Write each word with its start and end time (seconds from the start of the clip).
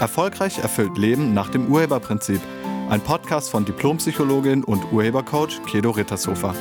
Erfolgreich 0.00 0.58
erfüllt 0.58 0.96
Leben 0.96 1.34
nach 1.34 1.50
dem 1.50 1.70
Urheberprinzip. 1.70 2.40
Ein 2.88 3.02
Podcast 3.02 3.50
von 3.50 3.66
Diplompsychologin 3.66 4.64
und 4.64 4.90
Urhebercoach 4.92 5.62
Kedo 5.66 5.90
Rittershofer. 5.90 6.54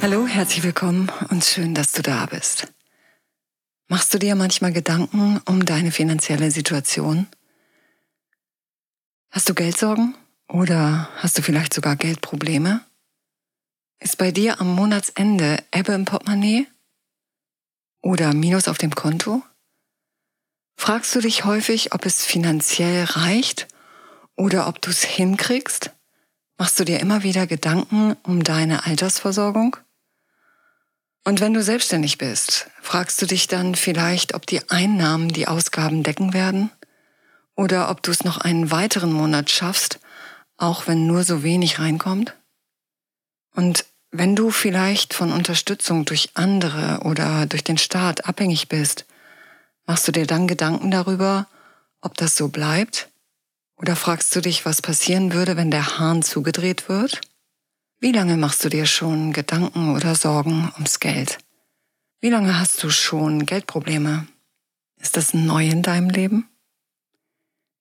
Hallo, 0.00 0.26
herzlich 0.28 0.62
willkommen 0.62 1.10
und 1.30 1.44
schön, 1.44 1.74
dass 1.74 1.90
du 1.90 2.02
da 2.02 2.26
bist. 2.26 2.72
Machst 3.88 4.14
du 4.14 4.18
dir 4.18 4.36
manchmal 4.36 4.72
Gedanken 4.72 5.40
um 5.44 5.64
deine 5.64 5.90
finanzielle 5.90 6.52
Situation? 6.52 7.26
Hast 9.30 9.48
du 9.48 9.54
Geldsorgen 9.54 10.14
oder 10.48 11.08
hast 11.16 11.36
du 11.36 11.42
vielleicht 11.42 11.74
sogar 11.74 11.96
Geldprobleme? 11.96 12.82
Ist 13.98 14.16
bei 14.16 14.30
dir 14.30 14.60
am 14.60 14.74
Monatsende 14.76 15.58
Ebbe 15.72 15.92
im 15.92 16.04
Portemonnaie 16.04 16.68
oder 18.02 18.34
Minus 18.34 18.68
auf 18.68 18.78
dem 18.78 18.94
Konto? 18.94 19.42
Fragst 20.76 21.14
du 21.14 21.20
dich 21.20 21.44
häufig, 21.44 21.92
ob 21.92 22.06
es 22.06 22.24
finanziell 22.24 23.04
reicht 23.04 23.66
oder 24.36 24.68
ob 24.68 24.80
du 24.82 24.90
es 24.90 25.02
hinkriegst? 25.02 25.90
Machst 26.58 26.78
du 26.78 26.84
dir 26.84 27.00
immer 27.00 27.22
wieder 27.22 27.46
Gedanken 27.46 28.16
um 28.22 28.44
deine 28.44 28.86
Altersversorgung? 28.86 29.76
Und 31.24 31.40
wenn 31.40 31.54
du 31.54 31.62
selbstständig 31.62 32.18
bist, 32.18 32.70
fragst 32.80 33.20
du 33.20 33.26
dich 33.26 33.48
dann 33.48 33.74
vielleicht, 33.74 34.34
ob 34.34 34.46
die 34.46 34.70
Einnahmen 34.70 35.28
die 35.28 35.48
Ausgaben 35.48 36.02
decken 36.02 36.32
werden? 36.32 36.70
Oder 37.56 37.90
ob 37.90 38.02
du 38.02 38.10
es 38.10 38.22
noch 38.22 38.38
einen 38.38 38.70
weiteren 38.70 39.12
Monat 39.12 39.50
schaffst, 39.50 39.98
auch 40.56 40.86
wenn 40.86 41.06
nur 41.06 41.24
so 41.24 41.42
wenig 41.42 41.78
reinkommt? 41.80 42.36
Und 43.54 43.86
wenn 44.18 44.36
du 44.36 44.50
vielleicht 44.50 45.14
von 45.14 45.32
Unterstützung 45.32 46.04
durch 46.04 46.30
andere 46.34 47.00
oder 47.04 47.46
durch 47.46 47.64
den 47.64 47.78
Staat 47.78 48.26
abhängig 48.26 48.68
bist, 48.68 49.06
machst 49.86 50.06
du 50.06 50.12
dir 50.12 50.26
dann 50.26 50.46
Gedanken 50.46 50.90
darüber, 50.90 51.46
ob 52.00 52.16
das 52.16 52.36
so 52.36 52.48
bleibt? 52.48 53.10
Oder 53.76 53.96
fragst 53.96 54.34
du 54.34 54.40
dich, 54.40 54.64
was 54.64 54.80
passieren 54.80 55.32
würde, 55.32 55.56
wenn 55.56 55.70
der 55.70 55.98
Hahn 55.98 56.22
zugedreht 56.22 56.88
wird? 56.88 57.20
Wie 57.98 58.12
lange 58.12 58.36
machst 58.36 58.64
du 58.64 58.68
dir 58.68 58.86
schon 58.86 59.32
Gedanken 59.32 59.94
oder 59.94 60.14
Sorgen 60.14 60.70
ums 60.74 61.00
Geld? 61.00 61.38
Wie 62.20 62.30
lange 62.30 62.58
hast 62.58 62.82
du 62.82 62.90
schon 62.90 63.46
Geldprobleme? 63.46 64.26
Ist 64.98 65.16
das 65.16 65.34
neu 65.34 65.66
in 65.66 65.82
deinem 65.82 66.10
Leben? 66.10 66.48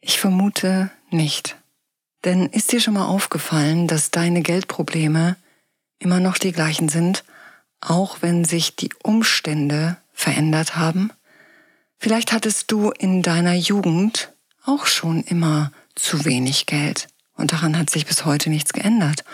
Ich 0.02 0.20
vermute 0.20 0.92
nicht. 1.10 1.56
Denn 2.24 2.48
ist 2.48 2.72
dir 2.72 2.82
schon 2.82 2.96
mal 2.96 3.06
aufgefallen, 3.06 3.88
dass 3.88 4.12
deine 4.12 4.42
Geldprobleme 4.42 5.38
immer 6.06 6.22
noch 6.22 6.38
die 6.38 6.54
gleichen 6.54 6.88
sind, 6.88 7.26
auch 7.82 8.22
wenn 8.22 8.46
sich 8.46 8.76
die 8.76 8.92
Umstände 9.04 9.98
verändert 10.14 10.78
haben? 10.78 11.12
Vielleicht 11.98 12.32
hattest 12.32 12.72
du 12.72 12.92
in 12.92 13.22
deiner 13.22 13.56
Jugend 13.56 14.34
auch 14.64 14.86
schon 14.86 15.24
immer 15.24 15.72
zu 15.96 16.24
wenig 16.24 16.66
Geld 16.66 17.08
und 17.36 17.52
daran 17.52 17.78
hat 17.78 17.90
sich 17.90 18.06
bis 18.06 18.24
heute 18.24 18.50
nichts 18.50 18.72
geändert 18.72 19.26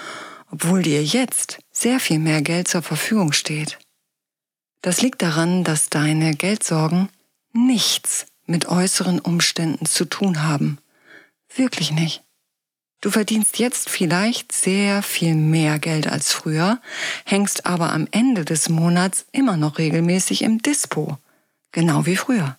obwohl 0.52 0.84
dir 0.84 1.04
jetzt 1.04 1.60
sehr 1.72 2.00
viel 2.00 2.20
mehr 2.20 2.42
Geld 2.42 2.68
zur 2.68 2.82
Verfügung 2.82 3.32
steht. 3.32 3.80
Das 4.82 5.02
liegt 5.02 5.22
daran, 5.22 5.64
dass 5.64 5.90
deine 5.90 6.36
Geldsorgen 6.36 7.10
nichts 7.54 8.26
mit 8.46 8.68
äußeren 8.68 9.20
Umständen 9.20 9.86
zu 9.86 10.06
tun 10.06 10.44
haben. 10.44 10.80
Wirklich 11.56 11.92
nicht. 11.92 12.24
Du 13.02 13.10
verdienst 13.10 13.58
jetzt 13.60 13.90
vielleicht 13.90 14.52
sehr 14.52 15.02
viel 15.02 15.36
mehr 15.36 15.80
Geld 15.80 16.08
als 16.08 16.32
früher, 16.32 16.80
hängst 17.26 17.66
aber 17.66 17.92
am 17.92 18.08
Ende 18.12 18.46
des 18.46 18.70
Monats 18.70 19.26
immer 19.32 19.58
noch 19.58 19.80
regelmäßig 19.80 20.44
im 20.44 20.62
Dispo, 20.62 21.18
genau 21.72 22.06
wie 22.06 22.16
früher. 22.16 22.58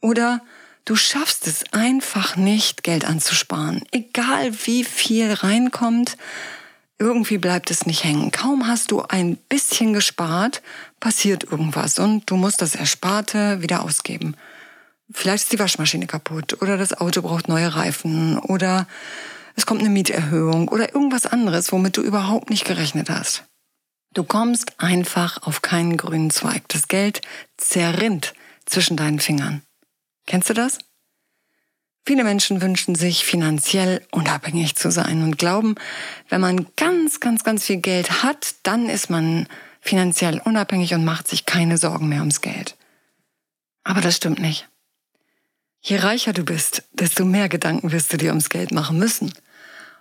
Oder 0.00 0.40
Du 0.84 0.96
schaffst 0.96 1.46
es 1.46 1.72
einfach 1.72 2.36
nicht, 2.36 2.82
Geld 2.82 3.04
anzusparen. 3.04 3.84
Egal 3.92 4.52
wie 4.64 4.82
viel 4.82 5.32
reinkommt, 5.32 6.16
irgendwie 6.98 7.38
bleibt 7.38 7.70
es 7.70 7.86
nicht 7.86 8.02
hängen. 8.02 8.32
Kaum 8.32 8.66
hast 8.66 8.90
du 8.90 9.02
ein 9.02 9.36
bisschen 9.36 9.92
gespart, 9.92 10.60
passiert 10.98 11.44
irgendwas 11.44 12.00
und 12.00 12.28
du 12.28 12.36
musst 12.36 12.62
das 12.62 12.74
Ersparte 12.74 13.62
wieder 13.62 13.84
ausgeben. 13.84 14.36
Vielleicht 15.12 15.44
ist 15.44 15.52
die 15.52 15.58
Waschmaschine 15.58 16.06
kaputt 16.06 16.60
oder 16.62 16.76
das 16.76 16.94
Auto 16.94 17.22
braucht 17.22 17.48
neue 17.48 17.74
Reifen 17.74 18.38
oder 18.38 18.86
es 19.54 19.66
kommt 19.66 19.80
eine 19.80 19.90
Mieterhöhung 19.90 20.68
oder 20.68 20.94
irgendwas 20.94 21.26
anderes, 21.26 21.72
womit 21.72 21.96
du 21.96 22.02
überhaupt 22.02 22.50
nicht 22.50 22.64
gerechnet 22.64 23.10
hast. 23.10 23.44
Du 24.14 24.24
kommst 24.24 24.80
einfach 24.80 25.42
auf 25.42 25.62
keinen 25.62 25.96
grünen 25.96 26.30
Zweig. 26.30 26.68
Das 26.68 26.88
Geld 26.88 27.22
zerrinnt 27.56 28.34
zwischen 28.66 28.96
deinen 28.96 29.20
Fingern. 29.20 29.62
Kennst 30.26 30.50
du 30.50 30.54
das? 30.54 30.78
Viele 32.04 32.24
Menschen 32.24 32.60
wünschen 32.60 32.94
sich, 32.94 33.24
finanziell 33.24 34.04
unabhängig 34.10 34.74
zu 34.74 34.90
sein 34.90 35.22
und 35.22 35.38
glauben, 35.38 35.76
wenn 36.28 36.40
man 36.40 36.66
ganz, 36.76 37.20
ganz, 37.20 37.44
ganz 37.44 37.64
viel 37.64 37.76
Geld 37.76 38.22
hat, 38.22 38.56
dann 38.64 38.88
ist 38.88 39.08
man 39.08 39.46
finanziell 39.80 40.40
unabhängig 40.44 40.94
und 40.94 41.04
macht 41.04 41.28
sich 41.28 41.46
keine 41.46 41.78
Sorgen 41.78 42.08
mehr 42.08 42.20
ums 42.20 42.40
Geld. 42.40 42.76
Aber 43.84 44.00
das 44.00 44.16
stimmt 44.16 44.40
nicht. 44.40 44.68
Je 45.84 45.96
reicher 45.96 46.32
du 46.32 46.44
bist, 46.44 46.84
desto 46.92 47.24
mehr 47.24 47.48
Gedanken 47.48 47.90
wirst 47.90 48.12
du 48.12 48.16
dir 48.16 48.28
ums 48.28 48.50
Geld 48.50 48.70
machen 48.70 48.98
müssen. 48.98 49.32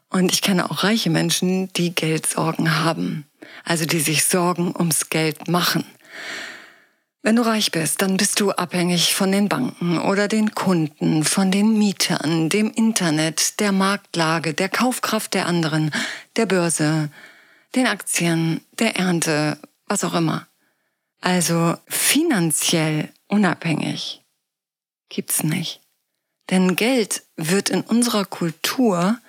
Und 0.10 0.32
ich 0.32 0.44
kenne 0.44 0.70
auch 0.70 0.84
reiche 0.84 1.10
Menschen, 1.10 1.74
die 1.74 1.96
Geldsorgen 1.96 2.84
haben, 2.84 3.26
also 3.64 3.86
die 3.86 4.00
sich 4.00 4.26
Sorgen 4.26 4.76
ums 4.78 5.10
Geld 5.10 5.48
machen. 5.48 5.84
Wenn 7.24 7.36
du 7.36 7.42
reich 7.42 7.72
bist, 7.72 8.04
dann 8.04 8.18
bist 8.18 8.40
du 8.40 8.52
abhängig 8.52 9.16
von 9.16 9.32
den 9.32 9.50
Banken 9.50 9.98
oder 9.98 10.28
den 10.28 10.54
Kunden, 10.54 11.24
von 11.24 11.50
den 11.50 11.76
Mietern, 11.80 12.50
dem 12.50 12.70
Internet, 12.70 13.60
der 13.60 13.72
Marktlage, 13.72 14.54
der 14.54 14.70
Kaufkraft 14.70 15.34
der 15.34 15.48
anderen, 15.48 15.92
der 16.36 16.46
Börse, 16.46 17.10
den 17.74 17.88
Aktien, 17.88 18.62
der 18.78 18.98
Ernte, 18.98 19.58
was 19.88 20.04
auch 20.04 20.14
immer. 20.14 20.46
Also 21.22 21.76
finanziell 21.88 23.10
unabhängig 23.28 24.21
gibt's 25.12 25.44
nicht. 25.44 25.82
Denn 26.50 26.76
Geld 26.76 27.24
wird 27.38 27.70
in 27.70 27.82
unserer 27.82 28.26
Kultur 28.26 29.20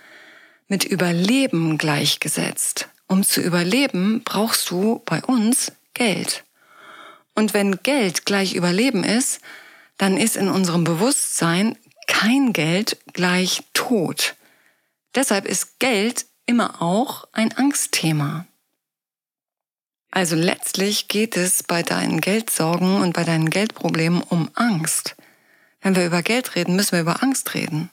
mit 0.68 0.84
Überleben 0.84 1.76
gleichgesetzt. 1.76 2.88
Um 3.06 3.22
zu 3.22 3.42
überleben, 3.42 4.22
brauchst 4.24 4.70
du 4.70 5.02
bei 5.04 5.22
uns 5.22 5.72
Geld. 5.92 6.44
Und 7.34 7.52
wenn 7.52 7.82
Geld 7.82 8.24
gleich 8.24 8.54
Überleben 8.54 9.04
ist, 9.04 9.40
dann 9.98 10.16
ist 10.16 10.36
in 10.36 10.48
unserem 10.48 10.84
Bewusstsein 10.84 11.76
kein 12.06 12.52
Geld 12.52 12.98
gleich 13.12 13.64
Tod. 13.74 14.34
Deshalb 15.14 15.44
ist 15.46 15.78
Geld 15.78 16.26
immer 16.46 16.80
auch 16.80 17.28
ein 17.32 17.52
Angstthema. 17.52 18.46
Also 20.10 20.36
letztlich 20.36 21.08
geht 21.08 21.36
es 21.36 21.62
bei 21.62 21.82
deinen 21.82 22.20
Geldsorgen 22.20 23.00
und 23.00 23.14
bei 23.14 23.24
deinen 23.24 23.48
Geldproblemen 23.48 24.22
um 24.22 24.50
Angst. 24.54 25.16
Wenn 25.82 25.96
wir 25.96 26.06
über 26.06 26.22
Geld 26.22 26.54
reden, 26.54 26.76
müssen 26.76 26.92
wir 26.92 27.00
über 27.00 27.22
Angst 27.22 27.54
reden. 27.54 27.90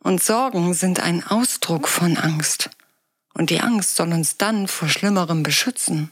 Und 0.00 0.22
Sorgen 0.22 0.72
sind 0.74 1.00
ein 1.00 1.24
Ausdruck 1.24 1.88
von 1.88 2.16
Angst. 2.16 2.70
Und 3.34 3.50
die 3.50 3.60
Angst 3.60 3.96
soll 3.96 4.12
uns 4.12 4.38
dann 4.38 4.66
vor 4.66 4.88
Schlimmerem 4.88 5.42
beschützen. 5.42 6.10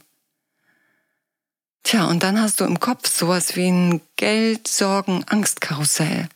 Tja, 1.83 2.07
und 2.07 2.23
dann 2.23 2.41
hast 2.41 2.61
du 2.61 2.65
im 2.65 2.81
Kopf 2.81 3.09
sowas 3.09 3.57
wie 3.57 3.69
ein 3.69 4.01
Geld, 4.17 4.69
Sorgen, 4.69 5.25
Angstkarussell 5.25 6.29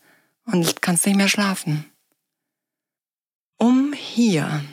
und 0.44 0.82
kannst 0.82 1.06
nicht 1.06 1.16
mehr 1.16 1.28
schlafen. 1.28 1.84
Um 3.56 3.92
hier, 3.92 4.64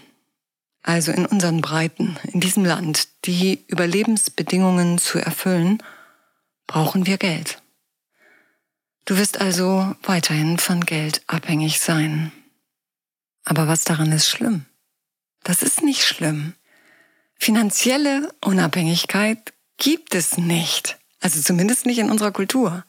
also 0.84 1.12
in 1.12 1.26
unseren 1.26 1.62
Breiten, 1.62 2.18
in 2.32 2.40
diesem 2.40 2.64
Land, 2.64 3.08
die 3.26 3.66
Überlebensbedingungen 3.68 5.00
zu 5.00 5.18
erfüllen, 5.18 5.82
brauchen 6.68 7.06
wir 7.06 7.18
Geld. 7.18 7.62
Du 9.06 9.18
wirst 9.18 9.40
also 9.40 9.96
weiterhin 10.02 10.57
von 10.57 10.84
Geld 10.84 11.22
abhängig 11.28 11.80
sein. 11.80 12.31
Aber 13.44 13.68
was 13.68 13.84
daran 13.84 14.12
ist 14.12 14.28
schlimm? 14.28 14.66
Das 15.44 15.62
ist 15.62 15.84
nicht 15.84 16.04
schlimm. 16.04 16.54
Finanzielle 17.38 18.34
Unabhängigkeit 18.44 19.54
gibt 19.78 20.16
es 20.16 20.40
nicht. 20.40 20.98
Also 21.19 21.40
zumindest 21.42 21.86
nicht 21.86 22.00
in 22.00 22.10
unserer 22.10 22.31
Kultur. 22.31 22.84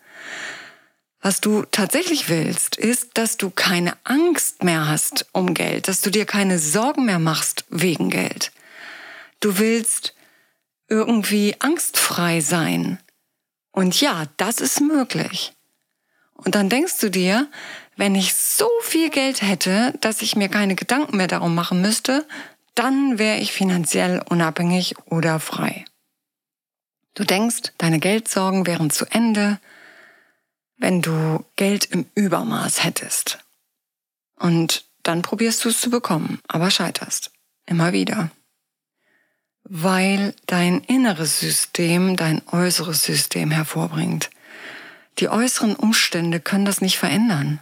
Was 1.20 1.40
du 1.40 1.64
tatsächlich 1.70 2.28
willst, 2.28 2.76
ist, 2.76 3.18
dass 3.18 3.36
du 3.36 3.50
keine 3.50 3.94
Angst 4.04 4.62
mehr 4.62 4.88
hast 4.88 5.26
um 5.32 5.52
Geld, 5.52 5.88
dass 5.88 6.00
du 6.00 6.10
dir 6.10 6.24
keine 6.24 6.58
Sorgen 6.58 7.04
mehr 7.04 7.18
machst 7.18 7.64
wegen 7.68 8.08
Geld. 8.08 8.52
Du 9.40 9.58
willst 9.58 10.14
irgendwie 10.88 11.56
angstfrei 11.58 12.40
sein. 12.40 12.98
Und 13.72 14.00
ja, 14.00 14.26
das 14.36 14.60
ist 14.60 14.80
möglich. 14.80 15.55
Und 16.36 16.54
dann 16.54 16.68
denkst 16.68 16.98
du 17.00 17.10
dir, 17.10 17.48
wenn 17.96 18.14
ich 18.14 18.34
so 18.34 18.68
viel 18.82 19.10
Geld 19.10 19.42
hätte, 19.42 19.94
dass 20.00 20.22
ich 20.22 20.36
mir 20.36 20.48
keine 20.48 20.74
Gedanken 20.74 21.16
mehr 21.16 21.28
darum 21.28 21.54
machen 21.54 21.80
müsste, 21.80 22.26
dann 22.74 23.18
wäre 23.18 23.38
ich 23.38 23.52
finanziell 23.52 24.22
unabhängig 24.28 24.94
oder 25.06 25.40
frei. 25.40 25.84
Du 27.14 27.24
denkst, 27.24 27.72
deine 27.78 27.98
Geldsorgen 27.98 28.66
wären 28.66 28.90
zu 28.90 29.06
Ende, 29.06 29.58
wenn 30.76 31.00
du 31.00 31.44
Geld 31.56 31.86
im 31.86 32.04
Übermaß 32.14 32.84
hättest. 32.84 33.38
Und 34.38 34.84
dann 35.02 35.22
probierst 35.22 35.64
du 35.64 35.70
es 35.70 35.80
zu 35.80 35.88
bekommen, 35.88 36.40
aber 36.46 36.70
scheiterst. 36.70 37.30
Immer 37.64 37.92
wieder. 37.92 38.30
Weil 39.64 40.34
dein 40.46 40.80
inneres 40.82 41.40
System 41.40 42.16
dein 42.16 42.42
äußeres 42.48 43.02
System 43.02 43.50
hervorbringt. 43.50 44.30
Die 45.18 45.28
äußeren 45.28 45.76
Umstände 45.76 46.40
können 46.40 46.64
das 46.64 46.80
nicht 46.80 46.98
verändern. 46.98 47.60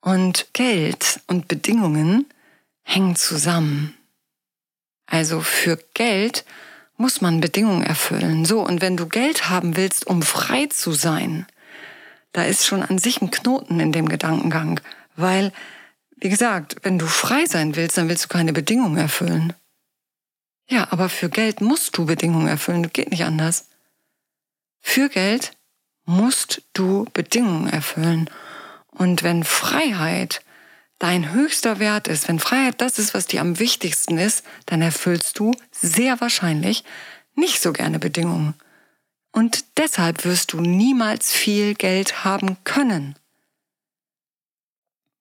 Und 0.00 0.48
Geld 0.52 1.20
und 1.26 1.48
Bedingungen 1.48 2.26
hängen 2.82 3.16
zusammen. 3.16 3.96
Also 5.06 5.40
für 5.40 5.78
Geld 5.94 6.44
muss 6.96 7.20
man 7.20 7.40
Bedingungen 7.40 7.82
erfüllen. 7.82 8.44
So, 8.44 8.60
und 8.60 8.80
wenn 8.80 8.96
du 8.96 9.06
Geld 9.06 9.48
haben 9.48 9.76
willst, 9.76 10.06
um 10.06 10.22
frei 10.22 10.66
zu 10.66 10.92
sein, 10.92 11.46
da 12.32 12.44
ist 12.44 12.66
schon 12.66 12.82
an 12.82 12.98
sich 12.98 13.22
ein 13.22 13.30
Knoten 13.30 13.80
in 13.80 13.92
dem 13.92 14.08
Gedankengang. 14.08 14.80
Weil, 15.14 15.52
wie 16.16 16.28
gesagt, 16.28 16.76
wenn 16.82 16.98
du 16.98 17.06
frei 17.06 17.46
sein 17.46 17.76
willst, 17.76 17.96
dann 17.96 18.08
willst 18.08 18.24
du 18.24 18.28
keine 18.28 18.52
Bedingungen 18.52 18.98
erfüllen. 18.98 19.54
Ja, 20.68 20.88
aber 20.90 21.08
für 21.08 21.28
Geld 21.28 21.60
musst 21.60 21.96
du 21.96 22.06
Bedingungen 22.06 22.48
erfüllen. 22.48 22.82
Das 22.82 22.92
geht 22.92 23.10
nicht 23.10 23.24
anders. 23.24 23.68
Für 24.80 25.08
Geld 25.08 25.55
musst 26.06 26.62
du 26.72 27.04
Bedingungen 27.12 27.68
erfüllen. 27.68 28.30
Und 28.90 29.22
wenn 29.22 29.44
Freiheit 29.44 30.40
dein 30.98 31.32
höchster 31.32 31.78
Wert 31.78 32.08
ist, 32.08 32.28
wenn 32.28 32.38
Freiheit 32.38 32.80
das 32.80 32.98
ist, 32.98 33.12
was 33.12 33.26
dir 33.26 33.42
am 33.42 33.58
wichtigsten 33.58 34.16
ist, 34.16 34.44
dann 34.64 34.80
erfüllst 34.80 35.38
du 35.38 35.52
sehr 35.70 36.20
wahrscheinlich 36.20 36.84
nicht 37.34 37.60
so 37.60 37.72
gerne 37.72 37.98
Bedingungen. 37.98 38.54
Und 39.32 39.64
deshalb 39.76 40.24
wirst 40.24 40.54
du 40.54 40.60
niemals 40.60 41.32
viel 41.32 41.74
Geld 41.74 42.24
haben 42.24 42.56
können. 42.64 43.16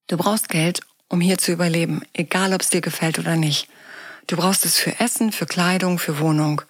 Du 0.08 0.16
brauchst 0.16 0.48
Geld, 0.48 0.82
um 1.10 1.20
hier 1.20 1.38
zu 1.38 1.52
überleben, 1.52 2.04
egal 2.14 2.54
ob 2.54 2.62
es 2.62 2.70
dir 2.70 2.80
gefällt 2.80 3.20
oder 3.20 3.36
nicht. 3.36 3.68
Du 4.28 4.38
brauchst 4.38 4.66
es 4.66 4.78
für 4.78 5.00
Essen, 5.00 5.32
für 5.32 5.46
Kleidung, 5.46 6.00
für 6.00 6.20
Wohnung. 6.20 6.62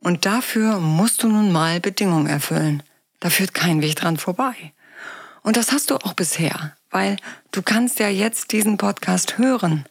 Und 0.00 0.26
dafür 0.26 0.80
musst 0.80 1.22
du 1.22 1.28
nun 1.28 1.50
mal 1.50 1.80
Bedingungen 1.80 2.26
erfüllen. 2.26 2.82
Da 3.20 3.30
führt 3.30 3.54
kein 3.54 3.82
Weg 3.82 3.96
dran 3.96 4.16
vorbei. 4.16 4.54
Und 5.42 5.56
das 5.56 5.72
hast 5.72 5.90
du 5.90 5.96
auch 5.96 6.14
bisher 6.14 6.74
weil 6.94 7.16
du 7.50 7.60
kannst 7.60 7.98
ja 7.98 8.08
jetzt 8.08 8.52
diesen 8.52 8.78
Podcast 8.78 9.36
hören. 9.36 9.84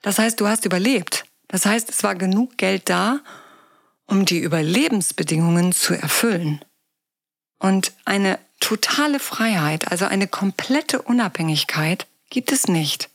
Das 0.00 0.20
heißt, 0.20 0.40
du 0.40 0.46
hast 0.46 0.64
überlebt. 0.64 1.24
Das 1.48 1.66
heißt, 1.66 1.90
es 1.90 2.04
war 2.04 2.14
genug 2.14 2.56
Geld 2.56 2.88
da, 2.88 3.18
um 4.06 4.24
die 4.24 4.38
Überlebensbedingungen 4.38 5.72
zu 5.72 5.92
erfüllen. 5.94 6.64
Und 7.58 7.92
eine 8.04 8.38
totale 8.60 9.18
Freiheit, 9.18 9.90
also 9.90 10.04
eine 10.04 10.28
komplette 10.28 11.02
Unabhängigkeit, 11.02 12.06
gibt 12.30 12.52
es 12.52 12.68
nicht. 12.68 13.10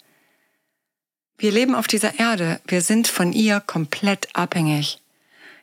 Wir 1.38 1.54
leben 1.54 1.74
auf 1.74 1.88
dieser 1.88 2.19
Erde, 2.19 2.60
wir 2.68 2.81
sind 2.81 3.07
von 3.07 3.31
ihr 3.31 3.62
komplett 3.62 4.27
abhängig. 4.36 5.00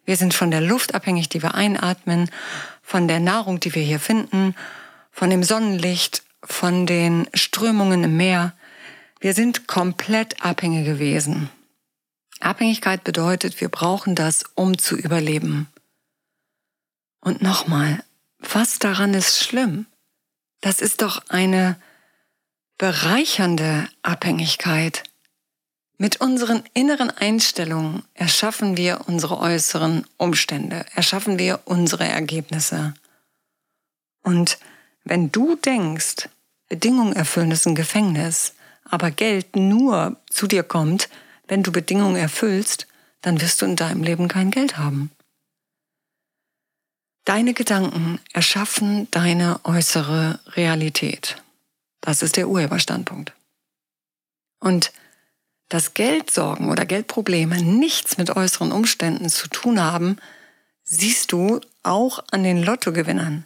Wir 0.06 0.16
sind 0.16 0.32
von 0.32 0.50
der 0.50 0.62
Luft 0.62 0.94
abhängig, 0.94 1.28
die 1.28 1.42
wir 1.42 1.54
einatmen, 1.54 2.30
von 2.86 3.08
der 3.08 3.18
Nahrung, 3.18 3.58
die 3.58 3.74
wir 3.74 3.82
hier 3.82 3.98
finden, 3.98 4.54
von 5.10 5.28
dem 5.28 5.42
Sonnenlicht, 5.42 6.22
von 6.44 6.86
den 6.86 7.28
Strömungen 7.34 8.04
im 8.04 8.16
Meer. 8.16 8.52
Wir 9.18 9.34
sind 9.34 9.66
komplett 9.66 10.44
abhängig 10.44 10.86
gewesen. 10.86 11.50
Abhängigkeit 12.38 13.02
bedeutet, 13.02 13.60
wir 13.60 13.70
brauchen 13.70 14.14
das, 14.14 14.44
um 14.54 14.78
zu 14.78 14.96
überleben. 14.96 15.66
Und 17.20 17.42
nochmal, 17.42 18.04
was 18.38 18.78
daran 18.78 19.14
ist 19.14 19.42
schlimm? 19.42 19.86
Das 20.60 20.80
ist 20.80 21.02
doch 21.02 21.28
eine 21.28 21.74
bereichernde 22.78 23.88
Abhängigkeit. 24.02 25.02
Mit 25.98 26.20
unseren 26.20 26.62
inneren 26.74 27.10
Einstellungen 27.10 28.04
erschaffen 28.12 28.76
wir 28.76 29.04
unsere 29.06 29.38
äußeren 29.38 30.06
Umstände, 30.18 30.84
erschaffen 30.94 31.38
wir 31.38 31.60
unsere 31.64 32.04
Ergebnisse. 32.04 32.94
Und 34.22 34.58
wenn 35.04 35.32
du 35.32 35.56
denkst, 35.56 36.28
Bedingungen 36.68 37.14
erfüllen 37.14 37.50
ist 37.50 37.66
ein 37.66 37.74
Gefängnis, 37.74 38.52
aber 38.84 39.10
Geld 39.10 39.56
nur 39.56 40.16
zu 40.28 40.46
dir 40.46 40.62
kommt, 40.62 41.08
wenn 41.48 41.62
du 41.62 41.72
Bedingungen 41.72 42.16
erfüllst, 42.16 42.86
dann 43.22 43.40
wirst 43.40 43.62
du 43.62 43.66
in 43.66 43.76
deinem 43.76 44.02
Leben 44.02 44.28
kein 44.28 44.50
Geld 44.50 44.76
haben. 44.76 45.10
Deine 47.24 47.54
Gedanken 47.54 48.20
erschaffen 48.32 49.10
deine 49.10 49.60
äußere 49.64 50.40
Realität. 50.48 51.42
Das 52.00 52.22
ist 52.22 52.36
der 52.36 52.48
Urheberstandpunkt. 52.48 53.32
Und 54.60 54.92
dass 55.68 55.94
Geldsorgen 55.94 56.70
oder 56.70 56.86
Geldprobleme 56.86 57.62
nichts 57.62 58.18
mit 58.18 58.34
äußeren 58.34 58.72
Umständen 58.72 59.28
zu 59.28 59.48
tun 59.48 59.80
haben, 59.80 60.16
siehst 60.84 61.32
du 61.32 61.60
auch 61.82 62.22
an 62.30 62.42
den 62.42 62.62
Lottogewinnern 62.62 63.44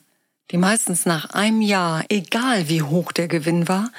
die 0.51 0.57
meistens 0.57 1.07
nach 1.07 1.31
einem 1.31 1.61
Jahr, 1.61 2.05
egal 2.09 2.69
wie 2.69 2.83
hoch 2.83 3.13
der 3.13 3.29
Gewinn 3.29 3.69
war, 3.69 3.91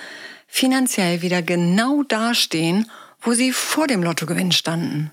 finanziell 0.47 1.21
wieder 1.21 1.41
genau 1.41 2.03
dastehen, 2.03 2.89
wo 3.21 3.33
sie 3.33 3.51
vor 3.51 3.87
dem 3.87 4.03
Lottogewinn 4.03 4.51
standen. 4.51 5.11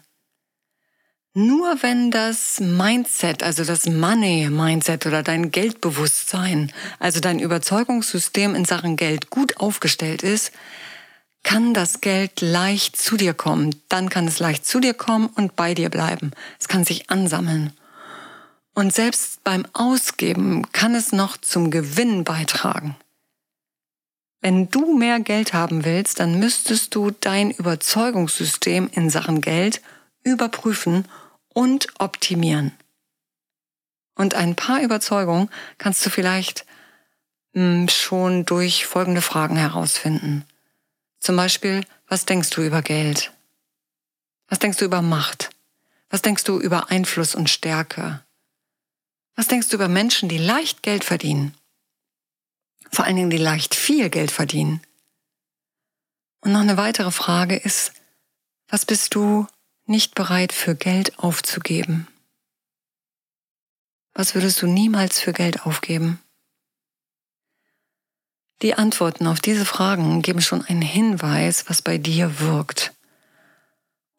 Nur 1.35 1.83
wenn 1.83 2.11
das 2.11 2.59
Mindset, 2.59 3.45
also 3.45 3.63
das 3.65 3.87
Money-Mindset 3.87 5.07
oder 5.07 5.23
dein 5.23 5.53
Geldbewusstsein, 5.53 6.73
also 6.99 7.21
dein 7.21 7.39
Überzeugungssystem 7.39 8.57
in 8.57 8.65
Sachen 8.65 8.97
Geld 8.97 9.31
gut 9.31 9.59
aufgestellt 9.59 10.23
ist, 10.25 10.51
kann 11.49 11.73
das 11.73 12.03
Geld 12.03 12.43
leicht 12.43 12.99
zu 12.99 13.17
dir 13.17 13.33
kommen. 13.33 13.75
Dann 13.89 14.11
kann 14.11 14.29
es 14.29 14.39
leicht 14.39 14.67
zu 14.67 14.81
dir 14.81 14.93
kommen 14.93 15.29
und 15.29 15.57
bei 15.57 15.73
dir 15.73 15.89
bleiben. 15.89 16.33
Es 16.61 16.69
kann 16.69 16.85
sich 16.85 17.09
ansammeln. 17.09 17.73
Und 18.75 18.93
selbst 18.93 19.43
beim 19.45 19.65
Ausgeben 19.73 20.71
kann 20.73 20.95
es 20.95 21.11
noch 21.11 21.39
zum 21.39 21.71
Gewinn 21.71 22.23
beitragen. 22.23 22.97
Wenn 24.43 24.69
du 24.69 24.99
mehr 24.99 25.21
Geld 25.21 25.55
haben 25.55 25.87
willst, 25.87 26.21
dann 26.21 26.39
müsstest 26.39 26.95
du 26.95 27.13
dein 27.13 27.51
Überzeugungssystem 27.51 28.91
in 28.93 29.09
Sachen 29.09 29.41
Geld 29.41 29.81
überprüfen 30.25 31.09
und 31.55 31.87
optimieren. 31.99 32.73
Und 34.17 34.35
ein 34.35 34.55
paar 34.55 34.83
Überzeugungen 34.83 35.49
kannst 35.79 36.05
du 36.05 36.11
vielleicht 36.11 36.67
hm, 37.55 37.89
schon 37.89 38.45
durch 38.45 38.85
folgende 38.85 39.23
Fragen 39.23 39.57
herausfinden. 39.57 40.45
Zum 41.21 41.37
Beispiel, 41.37 41.85
was 42.07 42.25
denkst 42.25 42.51
du 42.51 42.63
über 42.63 42.83
Geld? 42.83 43.33
Was 44.49 44.59
denkst 44.59 44.79
du 44.79 44.85
über 44.85 45.03
Macht? 45.03 45.51
Was 46.11 46.23
denkst 46.23 46.45
du 46.45 46.59
über 46.59 46.91
Einfluss 46.91 47.35
und 47.35 47.51
Stärke? 47.51 48.25
Was 49.37 49.47
denkst 49.47 49.69
du 49.69 49.77
über 49.77 49.89
Menschen, 49.89 50.29
die 50.29 50.39
leicht 50.39 50.83
Geld 50.83 51.05
verdienen? 51.05 51.55
Vor 52.91 53.05
allen 53.05 53.17
Dingen, 53.17 53.31
die 53.31 53.37
leicht 53.37 53.75
viel 53.75 54.09
Geld 54.11 54.31
verdienen. 54.31 54.81
Und 56.41 56.53
noch 56.53 56.61
eine 56.61 56.77
weitere 56.77 57.11
Frage 57.11 57.57
ist, 57.57 57.93
was 58.69 58.87
bist 58.87 59.15
du 59.15 59.47
nicht 59.87 60.15
bereit 60.15 60.53
für 60.53 60.75
Geld 60.75 61.19
aufzugeben? 61.19 62.07
Was 64.15 64.35
würdest 64.35 64.63
du 64.63 64.67
niemals 64.67 65.21
für 65.21 65.33
Geld 65.33 65.65
aufgeben? 65.67 66.21
Die 68.63 68.75
Antworten 68.75 69.29
auf 69.29 69.41
diese 69.41 69.65
Fragen 69.65 70.21
geben 70.23 70.41
schon 70.41 70.65
einen 70.65 70.83
Hinweis, 70.83 71.67
was 71.69 71.81
bei 71.81 71.97
dir 71.97 72.41
wirkt. 72.41 72.93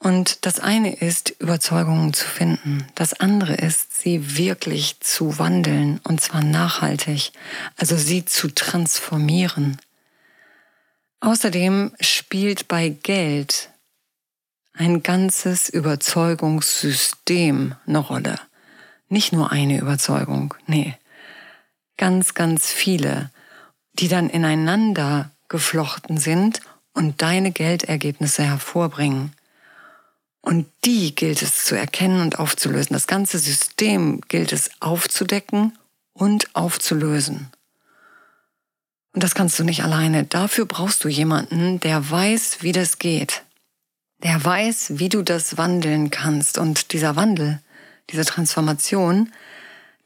Und 0.02 0.46
das 0.46 0.62
eine 0.62 0.96
ist, 0.96 1.32
Überzeugungen 1.40 2.14
zu 2.14 2.26
finden. 2.26 2.88
Das 2.96 3.20
andere 3.20 3.56
ist, 3.56 4.00
sie 4.00 4.38
wirklich 4.38 5.02
zu 5.02 5.40
wandeln, 5.40 6.00
und 6.06 6.22
zwar 6.22 6.42
nachhaltig, 6.42 7.34
also 7.76 7.98
sie 7.98 8.24
zu 8.24 8.48
transformieren. 8.48 9.78
Außerdem 11.20 11.92
spielt 12.00 12.70
bei 12.70 12.88
Geld 12.88 13.72
ein 14.72 15.04
ganzes 15.04 15.68
Überzeugungssystem 15.68 17.76
eine 17.86 17.98
Rolle. 17.98 18.40
Nicht 19.10 19.34
nur 19.34 19.52
eine 19.52 19.80
Überzeugung, 19.80 20.54
nee. 20.66 20.96
Ganz, 21.98 22.36
ganz 22.36 22.72
viele, 22.72 23.32
die 24.00 24.08
dann 24.08 24.30
ineinander 24.30 25.32
geflochten 25.50 26.18
sind 26.18 26.62
und 26.94 27.22
deine 27.22 27.52
Geldergebnisse 27.52 28.44
hervorbringen. 28.44 29.34
Und 30.42 30.68
die 30.86 31.14
gilt 31.16 31.42
es 31.42 31.66
zu 31.66 31.76
erkennen 31.76 32.22
und 32.22 32.40
aufzulösen. 32.40 32.94
Das 32.94 33.08
ganze 33.08 33.40
System 33.40 34.22
gilt 34.22 34.54
es 34.54 34.72
aufzudecken 34.80 35.78
und 36.14 36.56
aufzulösen. 36.56 37.50
Und 39.14 39.24
das 39.24 39.36
kannst 39.36 39.60
du 39.60 39.64
nicht 39.64 39.84
alleine. 39.84 40.24
Dafür 40.24 40.66
brauchst 40.66 41.04
du 41.04 41.10
jemanden, 41.10 41.80
der 41.82 42.10
weiß, 42.10 42.60
wie 42.62 42.72
das 42.72 43.00
geht. 43.00 43.44
Der 44.24 44.44
weiß, 44.44 45.00
wie 45.00 45.10
du 45.10 45.24
das 45.24 45.58
wandeln 45.58 46.10
kannst. 46.10 46.58
Und 46.58 46.94
dieser 46.94 47.16
Wandel, 47.16 47.62
diese 48.10 48.26
Transformation, 48.26 49.32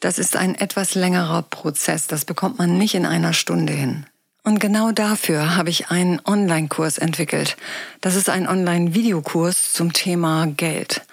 Das 0.03 0.19
ist 0.19 0.35
ein 0.35 0.53
etwas 0.55 0.93
längerer 0.95 1.43
Prozess. 1.43 2.07
Das 2.07 2.25
bekommt 2.25 2.57
man 2.59 2.77
nicht 2.77 2.93
in 2.93 3.05
einer 3.05 3.31
Stunde 3.31 3.71
hin. 3.71 4.05
Und 4.43 4.59
genau 4.59 4.91
dafür 4.91 5.55
habe 5.55 5.69
ich 5.69 5.91
einen 5.91 6.19
Online-Kurs 6.25 6.97
entwickelt. 6.97 7.55
Das 8.01 8.15
ist 8.15 8.29
ein 8.29 8.45
Online-Videokurs 8.45 9.71
zum 9.71 9.93
Thema 9.93 10.47
Geld. 10.47 11.03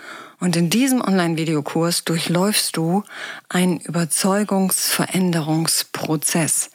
Und 0.41 0.57
in 0.57 0.71
diesem 0.71 1.03
Online-Videokurs 1.03 2.03
durchläufst 2.03 2.77
du 2.77 3.05
einen 3.49 3.79
Überzeugungsveränderungsprozess. 3.79 6.71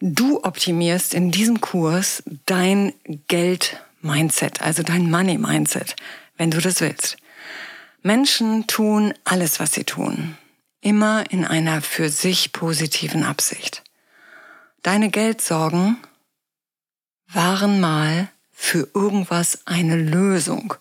Du 0.00 0.42
optimierst 0.44 1.12
in 1.12 1.30
diesem 1.30 1.60
Kurs 1.60 2.22
dein 2.46 2.94
Geld-Mindset, 3.26 4.62
also 4.62 4.82
dein 4.82 5.10
Money-Mindset, 5.10 5.96
wenn 6.38 6.50
du 6.50 6.62
das 6.62 6.80
willst. 6.80 7.18
Menschen 8.02 8.66
tun 8.66 9.12
alles, 9.24 9.60
was 9.60 9.72
sie 9.72 9.84
tun 9.84 10.38
immer 10.80 11.30
in 11.30 11.44
einer 11.44 11.82
für 11.82 12.08
sich 12.08 12.52
positiven 12.52 13.24
Absicht. 13.24 13.82
Deine 14.82 15.10
Geldsorgen 15.10 15.96
waren 17.26 17.80
mal 17.80 18.28
für 18.52 18.88
irgendwas 18.94 19.66
eine 19.66 19.96
Lösung, 19.96 20.74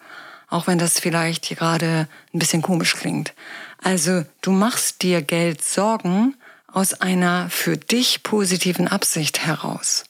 auch 0.49 0.67
wenn 0.67 0.77
das 0.77 0.99
vielleicht 0.99 1.45
hier 1.45 1.57
gerade 1.57 2.07
ein 2.33 2.39
bisschen 2.39 2.61
komisch 2.61 2.95
klingt. 2.95 3.33
Also 3.81 4.23
du 4.41 4.51
machst 4.51 5.01
dir 5.03 5.21
Geldsorgen 5.21 6.35
aus 6.67 6.93
einer 6.93 7.49
für 7.49 7.77
dich 7.77 8.23
positiven 8.23 8.87
Absicht 8.87 9.45
heraus. 9.45 10.05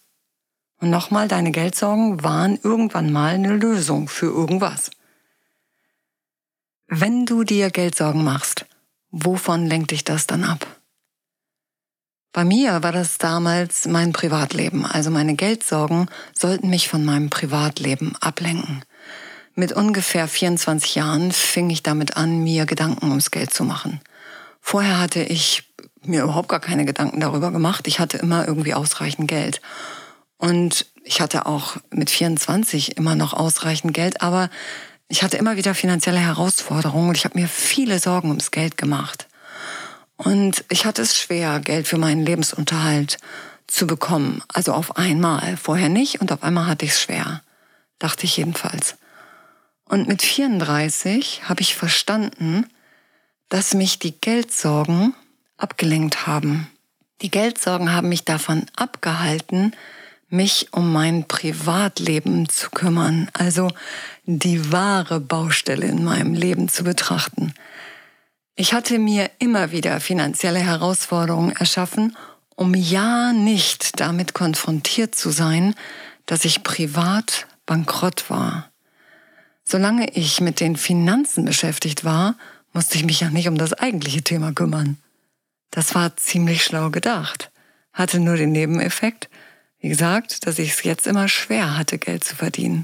Und 0.79 0.89
nochmal, 0.89 1.27
deine 1.27 1.51
Geldsorgen 1.51 2.23
waren 2.23 2.59
irgendwann 2.61 3.11
mal 3.11 3.33
eine 3.33 3.55
Lösung 3.55 4.07
für 4.07 4.27
irgendwas. 4.27 4.91
Wenn 6.87 7.25
du 7.25 7.43
dir 7.43 7.71
Geldsorgen 7.71 8.23
machst, 8.23 8.65
wovon 9.11 9.65
lenkt 9.65 9.91
dich 9.91 10.03
das 10.03 10.27
dann 10.27 10.43
ab? 10.43 10.65
Bei 12.33 12.45
mir 12.45 12.83
war 12.83 12.91
das 12.91 13.17
damals 13.17 13.87
mein 13.87 14.13
Privatleben, 14.13 14.85
also 14.85 15.09
meine 15.09 15.35
Geldsorgen 15.35 16.07
sollten 16.37 16.69
mich 16.69 16.87
von 16.87 17.03
meinem 17.03 17.29
Privatleben 17.29 18.15
ablenken. 18.17 18.83
Mit 19.55 19.71
ungefähr 19.71 20.27
24 20.27 20.93
Jahren 20.93 21.31
fing 21.31 21.71
ich 21.71 21.81
damit 21.81 22.15
an, 22.15 22.43
mir 22.43 22.67
Gedanken 22.67 23.09
ums 23.09 23.31
Geld 23.31 23.51
zu 23.51 23.63
machen. 23.63 24.01
Vorher 24.61 24.99
hatte 24.99 25.23
ich 25.23 25.63
mir 26.03 26.23
überhaupt 26.23 26.49
gar 26.49 26.59
keine 26.59 26.85
Gedanken 26.85 27.19
darüber 27.19 27.51
gemacht. 27.51 27.87
Ich 27.87 27.99
hatte 27.99 28.17
immer 28.17 28.47
irgendwie 28.47 28.75
ausreichend 28.75 29.27
Geld. 29.27 29.61
Und 30.37 30.85
ich 31.03 31.21
hatte 31.21 31.45
auch 31.45 31.77
mit 31.89 32.09
24 32.09 32.97
immer 32.97 33.15
noch 33.15 33.33
ausreichend 33.33 33.93
Geld, 33.93 34.21
aber 34.21 34.49
ich 35.09 35.23
hatte 35.23 35.37
immer 35.37 35.55
wieder 35.55 35.73
finanzielle 35.73 36.19
Herausforderungen 36.19 37.09
und 37.09 37.17
ich 37.17 37.25
habe 37.25 37.39
mir 37.39 37.47
viele 37.47 37.99
Sorgen 37.99 38.29
ums 38.29 38.51
Geld 38.51 38.77
gemacht. 38.77 39.27
Und 40.17 40.65
ich 40.69 40.85
hatte 40.85 41.01
es 41.01 41.17
schwer, 41.17 41.59
Geld 41.59 41.87
für 41.87 41.97
meinen 41.97 42.25
Lebensunterhalt 42.25 43.17
zu 43.67 43.85
bekommen. 43.87 44.41
Also 44.49 44.73
auf 44.73 44.97
einmal. 44.97 45.57
Vorher 45.57 45.89
nicht 45.89 46.19
und 46.21 46.31
auf 46.31 46.43
einmal 46.43 46.65
hatte 46.65 46.85
ich 46.85 46.91
es 46.91 47.01
schwer. 47.01 47.41
Dachte 47.99 48.25
ich 48.25 48.37
jedenfalls. 48.37 48.95
Und 49.85 50.07
mit 50.07 50.21
34 50.21 51.43
habe 51.47 51.61
ich 51.61 51.75
verstanden, 51.75 52.65
dass 53.49 53.73
mich 53.73 53.99
die 53.99 54.19
Geldsorgen 54.19 55.13
abgelenkt 55.57 56.27
haben. 56.27 56.67
Die 57.21 57.31
Geldsorgen 57.31 57.93
haben 57.93 58.09
mich 58.09 58.25
davon 58.25 58.65
abgehalten, 58.75 59.73
mich 60.29 60.67
um 60.71 60.91
mein 60.91 61.27
Privatleben 61.27 62.49
zu 62.49 62.69
kümmern, 62.69 63.29
also 63.33 63.69
die 64.25 64.71
wahre 64.71 65.19
Baustelle 65.19 65.85
in 65.87 66.03
meinem 66.03 66.33
Leben 66.33 66.67
zu 66.67 66.83
betrachten. 66.83 67.53
Ich 68.55 68.73
hatte 68.73 68.99
mir 68.99 69.29
immer 69.39 69.71
wieder 69.71 69.99
finanzielle 69.99 70.59
Herausforderungen 70.59 71.55
erschaffen, 71.55 72.17
um 72.55 72.73
ja 72.73 73.31
nicht 73.31 73.99
damit 73.99 74.33
konfrontiert 74.33 75.15
zu 75.15 75.29
sein, 75.29 75.75
dass 76.25 76.43
ich 76.43 76.63
privat 76.63 77.47
bankrott 77.65 78.29
war. 78.29 78.69
Solange 79.63 80.09
ich 80.11 80.41
mit 80.41 80.59
den 80.59 80.75
Finanzen 80.75 81.45
beschäftigt 81.45 82.03
war, 82.03 82.35
musste 82.73 82.97
ich 82.97 83.05
mich 83.05 83.19
ja 83.19 83.29
nicht 83.29 83.47
um 83.47 83.57
das 83.57 83.73
eigentliche 83.73 84.23
Thema 84.23 84.53
kümmern. 84.53 84.97
Das 85.71 85.93
war 85.93 86.15
ziemlich 86.17 86.63
schlau 86.63 86.89
gedacht, 86.89 87.51
hatte 87.93 88.19
nur 88.19 88.37
den 88.37 88.51
Nebeneffekt, 88.51 89.29
wie 89.87 89.91
gesagt, 89.91 90.45
dass 90.45 90.59
ich 90.59 90.71
es 90.71 90.83
jetzt 90.83 91.07
immer 91.07 91.29
schwer 91.29 91.77
hatte, 91.77 91.97
Geld 91.97 92.21
zu 92.21 92.35
verdienen. 92.35 92.83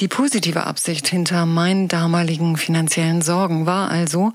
Die 0.00 0.08
positive 0.08 0.64
Absicht 0.64 1.06
hinter 1.06 1.44
meinen 1.44 1.86
damaligen 1.86 2.56
finanziellen 2.56 3.20
Sorgen 3.20 3.66
war 3.66 3.90
also, 3.90 4.32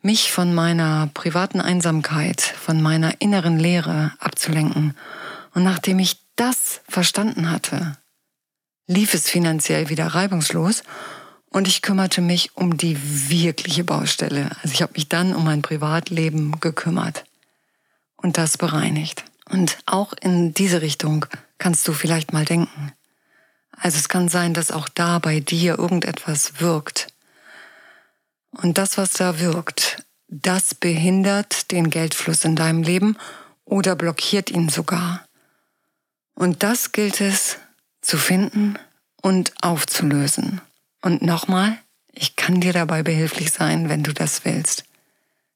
mich 0.00 0.30
von 0.30 0.54
meiner 0.54 1.10
privaten 1.12 1.60
Einsamkeit, 1.60 2.40
von 2.40 2.80
meiner 2.80 3.20
inneren 3.20 3.58
Leere 3.58 4.12
abzulenken. 4.20 4.94
Und 5.54 5.64
nachdem 5.64 5.98
ich 5.98 6.20
das 6.36 6.82
verstanden 6.88 7.50
hatte, 7.50 7.98
lief 8.86 9.12
es 9.12 9.28
finanziell 9.28 9.88
wieder 9.88 10.06
reibungslos 10.06 10.84
und 11.50 11.66
ich 11.66 11.82
kümmerte 11.82 12.20
mich 12.20 12.56
um 12.56 12.76
die 12.76 12.96
wirkliche 13.28 13.82
Baustelle. 13.82 14.50
Also 14.62 14.72
ich 14.72 14.82
habe 14.82 14.92
mich 14.94 15.08
dann 15.08 15.34
um 15.34 15.44
mein 15.44 15.62
Privatleben 15.62 16.60
gekümmert 16.60 17.24
und 18.14 18.38
das 18.38 18.56
bereinigt. 18.56 19.24
Und 19.52 19.76
auch 19.84 20.14
in 20.14 20.54
diese 20.54 20.80
Richtung 20.80 21.26
kannst 21.58 21.86
du 21.86 21.92
vielleicht 21.92 22.32
mal 22.32 22.46
denken. 22.46 22.92
Also 23.76 23.98
es 23.98 24.08
kann 24.08 24.28
sein, 24.28 24.54
dass 24.54 24.70
auch 24.70 24.88
da 24.88 25.18
bei 25.18 25.40
dir 25.40 25.78
irgendetwas 25.78 26.60
wirkt. 26.60 27.08
Und 28.50 28.78
das, 28.78 28.96
was 28.96 29.12
da 29.12 29.40
wirkt, 29.40 30.02
das 30.28 30.74
behindert 30.74 31.70
den 31.70 31.90
Geldfluss 31.90 32.44
in 32.44 32.56
deinem 32.56 32.82
Leben 32.82 33.18
oder 33.66 33.94
blockiert 33.94 34.50
ihn 34.50 34.70
sogar. 34.70 35.26
Und 36.34 36.62
das 36.62 36.92
gilt 36.92 37.20
es 37.20 37.58
zu 38.00 38.16
finden 38.16 38.78
und 39.20 39.52
aufzulösen. 39.60 40.62
Und 41.02 41.20
nochmal, 41.20 41.76
ich 42.10 42.36
kann 42.36 42.62
dir 42.62 42.72
dabei 42.72 43.02
behilflich 43.02 43.50
sein, 43.50 43.90
wenn 43.90 44.02
du 44.02 44.14
das 44.14 44.46
willst, 44.46 44.84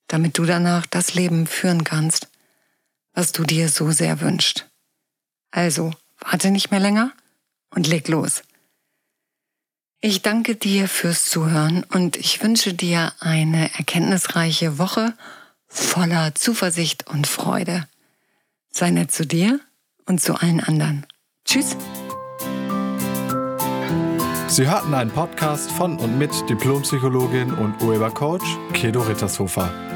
damit 0.09 0.37
du 0.37 0.45
danach 0.45 0.85
das 0.85 1.15
Leben 1.15 1.47
führen 1.47 1.83
kannst, 1.83 2.29
was 3.17 3.33
du 3.33 3.43
dir 3.43 3.69
so 3.69 3.91
sehr 3.91 4.21
wünschst. 4.21 4.69
Also, 5.51 5.93
warte 6.21 6.51
nicht 6.53 6.71
mehr 6.71 6.81
länger 6.81 7.13
und 7.71 7.89
leg 7.89 8.07
los. 8.07 8.43
Ich 10.01 10.23
danke 10.23 10.55
dir 10.55 10.87
fürs 10.87 11.25
Zuhören 11.25 11.83
und 11.83 12.17
ich 12.17 12.43
wünsche 12.43 12.75
dir 12.75 13.13
eine 13.19 13.75
erkenntnisreiche 13.75 14.79
Woche 14.79 15.15
voller 15.67 16.35
Zuversicht 16.35 17.09
und 17.09 17.27
Freude. 17.27 17.89
Sei 18.71 18.91
nett 18.91 19.11
zu 19.11 19.27
dir 19.27 19.61
und 20.05 20.21
zu 20.21 20.35
allen 20.35 20.61
anderen. 20.61 21.07
Tschüss. 21.47 21.75
Sie 24.49 24.69
hörten 24.69 24.95
einen 24.95 25.11
Podcast 25.11 25.71
von 25.73 25.99
und 25.99 26.19
mit 26.19 26.31
Diplompsychologin 26.49 27.53
und 27.55 27.83
Urhebercoach 27.83 28.45
Kedo 28.75 29.01
Rittershofer. 29.01 29.96